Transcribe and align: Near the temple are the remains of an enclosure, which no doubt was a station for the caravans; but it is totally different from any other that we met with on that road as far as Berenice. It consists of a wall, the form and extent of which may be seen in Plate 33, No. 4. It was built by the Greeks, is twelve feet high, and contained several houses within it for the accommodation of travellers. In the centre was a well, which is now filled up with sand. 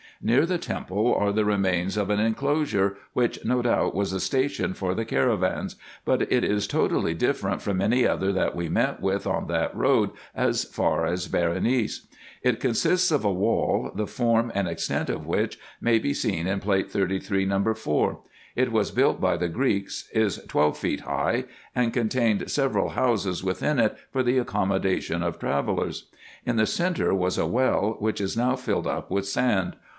Near 0.23 0.45
the 0.47 0.57
temple 0.59 1.13
are 1.15 1.31
the 1.31 1.45
remains 1.45 1.95
of 1.97 2.09
an 2.11 2.19
enclosure, 2.19 2.95
which 3.13 3.43
no 3.43 3.63
doubt 3.63 3.95
was 3.95 4.13
a 4.13 4.19
station 4.19 4.75
for 4.75 4.93
the 4.93 5.05
caravans; 5.05 5.75
but 6.05 6.31
it 6.31 6.43
is 6.43 6.67
totally 6.67 7.15
different 7.15 7.61
from 7.61 7.81
any 7.81 8.05
other 8.07 8.31
that 8.33 8.55
we 8.55 8.69
met 8.69 8.99
with 8.99 9.25
on 9.25 9.47
that 9.47 9.75
road 9.75 10.11
as 10.35 10.63
far 10.63 11.05
as 11.07 11.27
Berenice. 11.27 12.07
It 12.43 12.59
consists 12.59 13.09
of 13.11 13.25
a 13.25 13.31
wall, 13.33 13.91
the 13.95 14.05
form 14.07 14.51
and 14.55 14.67
extent 14.67 15.09
of 15.09 15.25
which 15.25 15.59
may 15.79 15.97
be 15.97 16.13
seen 16.13 16.45
in 16.47 16.59
Plate 16.59 16.91
33, 16.91 17.45
No. 17.45 17.73
4. 17.73 18.19
It 18.55 18.71
was 18.71 18.91
built 18.91 19.19
by 19.21 19.37
the 19.37 19.49
Greeks, 19.49 20.07
is 20.13 20.37
twelve 20.47 20.77
feet 20.77 21.01
high, 21.01 21.45
and 21.75 21.93
contained 21.93 22.49
several 22.49 22.89
houses 22.89 23.43
within 23.43 23.79
it 23.79 23.97
for 24.11 24.21
the 24.21 24.39
accommodation 24.39 25.21
of 25.23 25.37
travellers. 25.39 26.07
In 26.45 26.57
the 26.57 26.67
centre 26.67 27.13
was 27.13 27.37
a 27.39 27.47
well, 27.47 27.97
which 27.99 28.21
is 28.21 28.37
now 28.37 28.55
filled 28.55 28.87
up 28.87 29.09
with 29.09 29.27
sand. 29.27 29.75